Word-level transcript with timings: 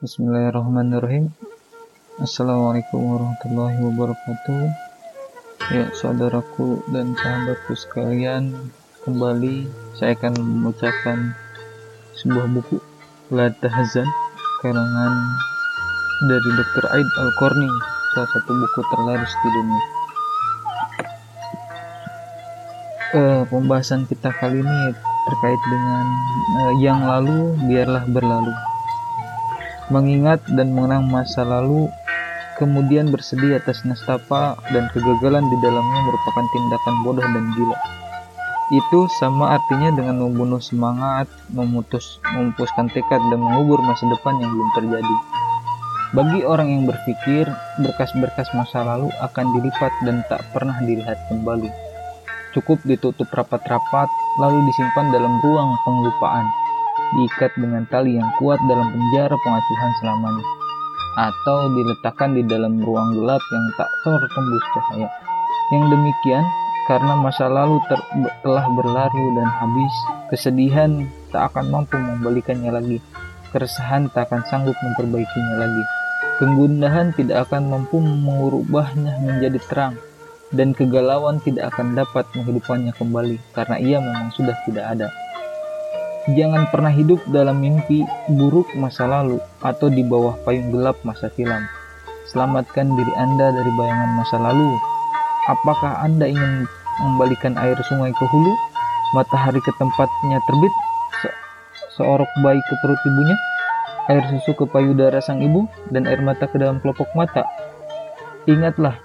Bismillahirrahmanirrahim. 0.00 1.28
Assalamualaikum 2.24 3.04
warahmatullahi 3.04 3.84
wabarakatuh. 3.84 4.72
Ya 5.76 5.92
saudaraku 5.92 6.80
dan 6.88 7.12
sahabatku 7.20 7.76
sekalian 7.76 8.72
Kembali 9.04 9.68
saya 10.00 10.16
akan 10.16 10.40
membacakan 10.40 11.36
sebuah 12.16 12.48
buku 12.48 12.80
La 13.28 13.52
Tahzan 13.60 14.08
Karangan 14.64 15.12
dari 16.32 16.48
Dr. 16.48 16.84
Aid 16.96 17.08
Al-Korni 17.20 17.68
Salah 18.16 18.30
satu 18.32 18.52
buku 18.56 18.80
terlaris 18.96 19.32
di 19.36 19.48
dunia. 19.52 19.84
Uh, 23.20 23.42
Pembahasan 23.52 24.08
kita 24.08 24.32
kali 24.40 24.64
ini 24.64 24.80
terkait 25.28 25.60
dengan 25.68 26.04
uh, 26.56 26.72
yang 26.80 27.04
lalu 27.04 27.52
biarlah 27.68 28.08
berlalu 28.08 28.69
mengingat 29.90 30.38
dan 30.54 30.70
mengenang 30.70 31.10
masa 31.10 31.42
lalu, 31.42 31.90
kemudian 32.56 33.10
bersedih 33.10 33.58
atas 33.58 33.82
nestapa 33.82 34.54
dan 34.70 34.86
kegagalan 34.94 35.42
di 35.42 35.56
dalamnya 35.60 36.00
merupakan 36.06 36.46
tindakan 36.54 36.94
bodoh 37.02 37.26
dan 37.26 37.46
gila. 37.58 37.78
Itu 38.70 39.10
sama 39.18 39.58
artinya 39.58 39.90
dengan 39.90 40.22
membunuh 40.22 40.62
semangat, 40.62 41.26
memutus, 41.50 42.22
memupuskan 42.22 42.86
tekad 42.94 43.18
dan 43.18 43.42
mengubur 43.42 43.82
masa 43.82 44.06
depan 44.06 44.38
yang 44.38 44.50
belum 44.54 44.70
terjadi. 44.78 45.16
Bagi 46.14 46.40
orang 46.46 46.70
yang 46.70 46.82
berpikir, 46.86 47.50
berkas-berkas 47.82 48.46
masa 48.54 48.86
lalu 48.86 49.10
akan 49.22 49.46
dilipat 49.58 49.90
dan 50.06 50.22
tak 50.30 50.42
pernah 50.54 50.78
dilihat 50.86 51.18
kembali. 51.26 51.70
Cukup 52.54 52.78
ditutup 52.86 53.26
rapat-rapat, 53.30 54.10
lalu 54.38 54.58
disimpan 54.70 55.10
dalam 55.14 55.38
ruang 55.42 55.74
penglupaan 55.86 56.46
diikat 57.16 57.52
dengan 57.58 57.82
tali 57.90 58.16
yang 58.18 58.28
kuat 58.38 58.60
dalam 58.70 58.90
penjara 58.90 59.34
pengacuhan 59.34 59.92
selamanya, 59.98 60.46
atau 61.18 61.58
diletakkan 61.74 62.30
di 62.38 62.42
dalam 62.46 62.78
ruang 62.78 63.18
gelap 63.18 63.42
yang 63.50 63.66
tak 63.74 63.90
tertembus 64.06 64.64
cahaya. 64.74 65.08
Yang 65.70 65.84
demikian, 65.94 66.44
karena 66.90 67.14
masa 67.14 67.46
lalu 67.46 67.78
ter 67.86 68.00
telah 68.42 68.66
berlari 68.74 69.24
dan 69.38 69.48
habis, 69.62 69.94
kesedihan 70.30 71.06
tak 71.30 71.54
akan 71.54 71.70
mampu 71.70 71.94
membalikannya 71.98 72.70
lagi, 72.74 72.98
keresahan 73.54 74.10
tak 74.10 74.30
akan 74.30 74.42
sanggup 74.50 74.74
memperbaikinya 74.82 75.54
lagi, 75.62 75.82
kegundahan 76.42 77.14
tidak 77.14 77.46
akan 77.46 77.70
mampu 77.70 78.02
mengubahnya 78.02 79.18
menjadi 79.22 79.58
terang, 79.70 79.94
dan 80.50 80.74
kegalauan 80.74 81.38
tidak 81.42 81.70
akan 81.74 81.94
dapat 81.94 82.26
menghidupannya 82.34 82.90
kembali 82.98 83.38
karena 83.54 83.76
ia 83.78 83.98
memang 84.02 84.34
sudah 84.34 84.54
tidak 84.66 84.86
ada. 84.98 85.08
Jangan 86.28 86.68
pernah 86.68 86.92
hidup 86.92 87.24
dalam 87.32 87.64
mimpi 87.64 88.04
buruk 88.28 88.68
masa 88.76 89.08
lalu 89.08 89.40
atau 89.64 89.88
di 89.88 90.04
bawah 90.04 90.36
payung 90.44 90.68
gelap 90.68 91.00
masa 91.00 91.32
silam. 91.32 91.64
Selamatkan 92.28 92.92
diri 92.92 93.12
Anda 93.16 93.48
dari 93.56 93.72
bayangan 93.72 94.10
masa 94.20 94.36
lalu. 94.36 94.68
Apakah 95.48 96.04
Anda 96.04 96.28
ingin 96.28 96.68
membalikan 97.00 97.56
air 97.56 97.80
sungai 97.88 98.12
ke 98.12 98.24
hulu, 98.28 98.52
matahari 99.16 99.64
ke 99.64 99.72
tempatnya 99.80 100.36
terbit, 100.44 100.74
se 101.24 101.28
seorok 101.96 102.28
bayi 102.44 102.60
ke 102.68 102.74
perut 102.84 103.00
ibunya, 103.00 103.36
air 104.12 104.24
susu 104.28 104.52
ke 104.52 104.68
payudara 104.68 105.24
sang 105.24 105.40
ibu, 105.40 105.64
dan 105.88 106.04
air 106.04 106.20
mata 106.20 106.44
ke 106.44 106.60
dalam 106.60 106.84
kelopak 106.84 107.08
mata? 107.16 107.48
Ingatlah 108.44 109.00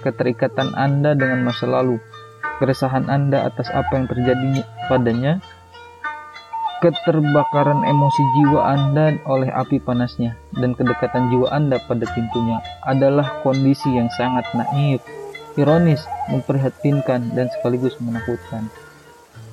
keterikatan 0.00 0.72
Anda 0.72 1.12
dengan 1.12 1.44
masa 1.44 1.68
lalu, 1.68 2.00
keresahan 2.56 3.12
Anda 3.12 3.44
atas 3.44 3.68
apa 3.68 4.00
yang 4.00 4.08
terjadi 4.08 4.64
padanya, 4.88 5.44
keterbakaran 6.78 7.82
emosi 7.82 8.22
jiwa 8.38 8.60
Anda 8.70 9.18
oleh 9.26 9.50
api 9.50 9.82
panasnya 9.82 10.38
dan 10.54 10.78
kedekatan 10.78 11.30
jiwa 11.30 11.50
Anda 11.50 11.82
pada 11.90 12.06
pintunya 12.14 12.62
adalah 12.86 13.42
kondisi 13.42 13.90
yang 13.98 14.06
sangat 14.14 14.46
naif, 14.54 15.02
ironis, 15.58 16.02
memprihatinkan, 16.30 17.34
dan 17.34 17.50
sekaligus 17.58 17.98
menakutkan. 17.98 18.70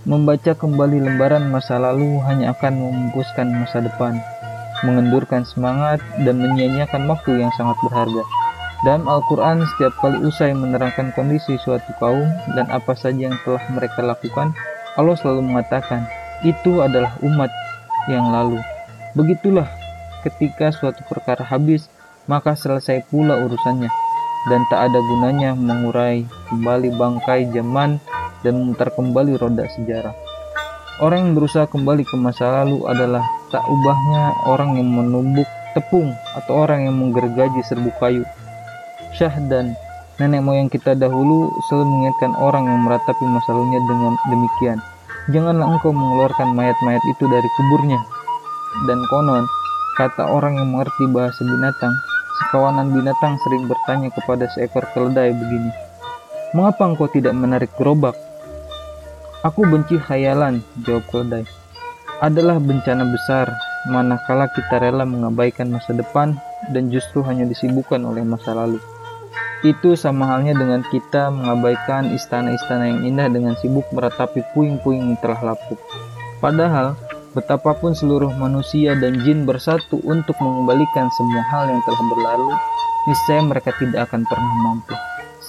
Membaca 0.05 0.53
kembali 0.53 1.01
lembaran 1.01 1.49
masa 1.49 1.81
lalu 1.81 2.21
hanya 2.29 2.53
akan 2.53 2.77
memupuskan 2.77 3.49
masa 3.49 3.81
depan, 3.81 4.21
mengendurkan 4.85 5.41
semangat, 5.49 5.97
dan 6.21 6.37
menyia-nyiakan 6.37 7.09
waktu 7.09 7.41
yang 7.41 7.49
sangat 7.57 7.73
berharga. 7.81 8.21
Dalam 8.85 9.09
Al-Quran, 9.09 9.65
setiap 9.65 9.97
kali 9.97 10.21
usai 10.21 10.53
menerangkan 10.53 11.09
kondisi 11.17 11.57
suatu 11.57 11.89
kaum 11.97 12.29
dan 12.53 12.69
apa 12.69 12.93
saja 12.93 13.33
yang 13.33 13.37
telah 13.41 13.65
mereka 13.73 14.05
lakukan, 14.05 14.53
Allah 14.93 15.17
selalu 15.17 15.41
mengatakan, 15.41 16.05
itu 16.43 16.81
adalah 16.83 17.15
umat 17.23 17.51
yang 18.11 18.33
lalu. 18.33 18.59
Begitulah 19.15 19.69
ketika 20.25 20.73
suatu 20.73 21.05
perkara 21.07 21.45
habis, 21.45 21.87
maka 22.25 22.57
selesai 22.57 23.05
pula 23.07 23.37
urusannya, 23.45 23.87
dan 24.49 24.61
tak 24.67 24.89
ada 24.91 24.99
gunanya 24.99 25.53
mengurai 25.53 26.25
kembali 26.49 26.89
bangkai 26.97 27.47
zaman 27.53 28.01
dan 28.41 28.53
memutar 28.57 28.89
kembali 28.91 29.37
roda 29.37 29.69
sejarah. 29.77 30.13
Orang 31.03 31.27
yang 31.27 31.33
berusaha 31.35 31.67
kembali 31.67 32.07
ke 32.07 32.15
masa 32.15 32.63
lalu 32.63 32.87
adalah 32.87 33.23
tak 33.51 33.63
ubahnya 33.67 34.31
orang 34.47 34.79
yang 34.79 34.87
menumbuk 34.87 35.47
tepung 35.75 36.15
atau 36.39 36.63
orang 36.63 36.87
yang 36.87 36.95
menggergaji 36.95 37.59
serbu 37.67 37.91
kayu. 37.99 38.23
Syah 39.11 39.35
dan 39.51 39.75
nenek 40.23 40.39
moyang 40.39 40.71
kita 40.71 40.95
dahulu 40.95 41.51
selalu 41.67 41.85
mengingatkan 41.91 42.31
orang 42.39 42.63
yang 42.71 42.79
meratapi 42.87 43.23
masa 43.27 43.51
lalunya 43.51 43.79
dengan 43.83 44.13
demikian. 44.31 44.79
Janganlah 45.25 45.65
engkau 45.65 45.89
mengeluarkan 45.89 46.53
mayat-mayat 46.53 47.01
itu 47.09 47.25
dari 47.25 47.49
kuburnya. 47.57 47.97
Dan 48.85 49.01
konon, 49.09 49.49
kata 49.97 50.29
orang 50.29 50.61
yang 50.61 50.69
mengerti 50.69 51.09
bahasa 51.09 51.41
binatang, 51.41 51.97
sekawanan 52.37 52.93
binatang 52.93 53.33
sering 53.41 53.65
bertanya 53.65 54.13
kepada 54.13 54.45
seekor 54.53 54.85
keledai 54.93 55.33
begini, 55.33 55.71
Mengapa 56.55 56.87
engkau 56.87 57.11
tidak 57.11 57.35
menarik 57.35 57.67
gerobak? 57.75 58.15
Aku 59.43 59.67
benci 59.67 59.99
khayalan, 59.99 60.63
jawab 60.87 61.03
keledai. 61.11 61.43
Adalah 62.23 62.63
bencana 62.63 63.03
besar, 63.03 63.51
manakala 63.91 64.47
kita 64.53 64.79
rela 64.79 65.03
mengabaikan 65.03 65.67
masa 65.67 65.91
depan 65.91 66.39
dan 66.71 66.87
justru 66.87 67.25
hanya 67.27 67.43
disibukkan 67.43 67.99
oleh 68.07 68.23
masa 68.23 68.55
lalu. 68.55 68.79
Itu 69.65 69.97
sama 69.97 70.29
halnya 70.29 70.53
dengan 70.53 70.85
kita 70.85 71.33
mengabaikan 71.33 72.13
istana-istana 72.13 72.85
yang 72.85 73.01
indah 73.01 73.25
dengan 73.33 73.57
sibuk 73.57 73.89
meratapi 73.89 74.45
puing-puing 74.53 75.01
yang 75.01 75.17
telah 75.25 75.41
lapuk. 75.41 75.81
Padahal, 76.37 76.93
betapapun 77.33 77.97
seluruh 77.97 78.29
manusia 78.37 78.93
dan 78.93 79.17
jin 79.25 79.41
bersatu 79.49 79.97
untuk 80.05 80.37
mengembalikan 80.37 81.09
semua 81.17 81.41
hal 81.49 81.65
yang 81.65 81.81
telah 81.81 81.97
berlalu, 81.97 82.53
niscaya 83.09 83.41
mereka 83.41 83.73
tidak 83.81 84.05
akan 84.05 84.21
pernah 84.29 84.53
mampu. 84.69 84.93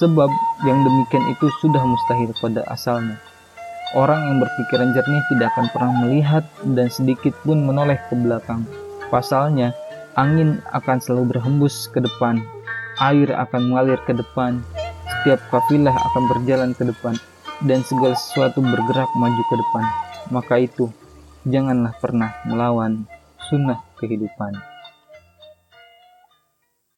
Sebab 0.01 0.33
yang 0.65 0.81
demikian 0.81 1.25
itu 1.29 1.45
sudah 1.61 1.85
mustahil 1.85 2.33
pada 2.41 2.65
asalnya. 2.73 3.21
Orang 3.93 4.33
yang 4.33 4.41
berpikiran 4.41 4.97
jernih 4.97 5.23
tidak 5.29 5.53
akan 5.53 5.69
pernah 5.69 5.93
melihat 6.01 6.43
dan 6.73 6.89
sedikit 6.89 7.37
pun 7.45 7.69
menoleh 7.69 8.01
ke 8.09 8.17
belakang. 8.17 8.65
Pasalnya, 9.13 9.77
angin 10.17 10.57
akan 10.73 10.97
selalu 10.97 11.37
berhembus 11.37 11.85
ke 11.93 12.01
depan 12.01 12.56
air 13.01 13.29
akan 13.33 13.71
mengalir 13.71 13.99
ke 14.05 14.13
depan, 14.13 14.61
setiap 15.05 15.41
kafilah 15.49 15.93
akan 15.93 16.23
berjalan 16.31 16.71
ke 16.73 16.83
depan, 16.85 17.15
dan 17.65 17.81
segala 17.85 18.13
sesuatu 18.17 18.61
bergerak 18.61 19.09
maju 19.17 19.41
ke 19.49 19.55
depan. 19.57 19.83
Maka 20.29 20.55
itu, 20.61 20.91
janganlah 21.47 21.93
pernah 21.97 22.31
melawan 22.45 23.07
sunnah 23.49 23.79
kehidupan. 23.97 24.76